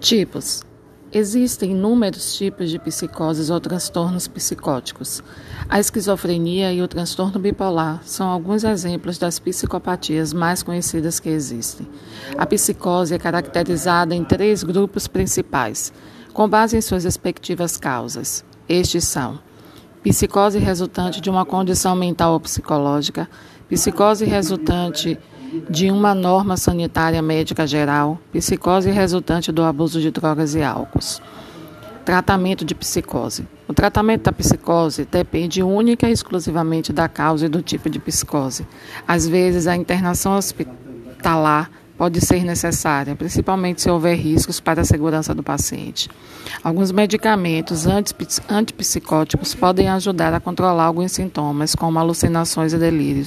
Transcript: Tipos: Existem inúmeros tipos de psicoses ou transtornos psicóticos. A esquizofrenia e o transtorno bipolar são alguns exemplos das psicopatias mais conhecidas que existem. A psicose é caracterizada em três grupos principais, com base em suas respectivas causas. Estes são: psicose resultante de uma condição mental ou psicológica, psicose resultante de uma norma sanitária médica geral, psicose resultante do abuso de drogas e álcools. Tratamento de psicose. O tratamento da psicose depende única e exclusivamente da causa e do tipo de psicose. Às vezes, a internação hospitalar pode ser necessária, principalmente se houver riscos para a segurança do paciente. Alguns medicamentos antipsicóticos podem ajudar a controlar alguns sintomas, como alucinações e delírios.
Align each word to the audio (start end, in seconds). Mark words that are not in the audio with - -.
Tipos: 0.00 0.64
Existem 1.14 1.72
inúmeros 1.72 2.34
tipos 2.34 2.70
de 2.70 2.78
psicoses 2.78 3.50
ou 3.50 3.60
transtornos 3.60 4.26
psicóticos. 4.26 5.22
A 5.68 5.78
esquizofrenia 5.78 6.72
e 6.72 6.80
o 6.80 6.88
transtorno 6.88 7.38
bipolar 7.38 8.00
são 8.02 8.30
alguns 8.30 8.64
exemplos 8.64 9.18
das 9.18 9.38
psicopatias 9.38 10.32
mais 10.32 10.62
conhecidas 10.62 11.20
que 11.20 11.28
existem. 11.28 11.86
A 12.38 12.46
psicose 12.46 13.14
é 13.14 13.18
caracterizada 13.18 14.14
em 14.14 14.24
três 14.24 14.62
grupos 14.62 15.06
principais, 15.06 15.92
com 16.32 16.48
base 16.48 16.78
em 16.78 16.80
suas 16.80 17.04
respectivas 17.04 17.76
causas. 17.76 18.42
Estes 18.66 19.04
são: 19.04 19.38
psicose 20.02 20.58
resultante 20.58 21.20
de 21.20 21.30
uma 21.30 21.44
condição 21.44 21.94
mental 21.94 22.32
ou 22.32 22.40
psicológica, 22.40 23.28
psicose 23.68 24.24
resultante 24.24 25.18
de 25.68 25.90
uma 25.90 26.14
norma 26.14 26.56
sanitária 26.56 27.20
médica 27.20 27.66
geral, 27.66 28.18
psicose 28.32 28.90
resultante 28.90 29.52
do 29.52 29.62
abuso 29.62 30.00
de 30.00 30.10
drogas 30.10 30.54
e 30.54 30.62
álcools. 30.62 31.20
Tratamento 32.04 32.64
de 32.64 32.74
psicose. 32.74 33.46
O 33.68 33.72
tratamento 33.72 34.24
da 34.24 34.32
psicose 34.32 35.06
depende 35.08 35.62
única 35.62 36.08
e 36.08 36.12
exclusivamente 36.12 36.92
da 36.92 37.08
causa 37.08 37.46
e 37.46 37.48
do 37.48 37.62
tipo 37.62 37.88
de 37.88 38.00
psicose. 38.00 38.66
Às 39.06 39.28
vezes, 39.28 39.66
a 39.66 39.76
internação 39.76 40.36
hospitalar 40.36 41.70
pode 42.02 42.20
ser 42.20 42.42
necessária, 42.42 43.14
principalmente 43.14 43.80
se 43.80 43.88
houver 43.88 44.16
riscos 44.16 44.58
para 44.58 44.80
a 44.80 44.84
segurança 44.84 45.32
do 45.32 45.40
paciente. 45.40 46.10
Alguns 46.60 46.90
medicamentos 46.90 47.86
antipsicóticos 48.48 49.54
podem 49.54 49.88
ajudar 49.88 50.34
a 50.34 50.40
controlar 50.40 50.82
alguns 50.82 51.12
sintomas, 51.12 51.76
como 51.76 52.00
alucinações 52.00 52.72
e 52.72 52.76
delírios. 52.76 53.20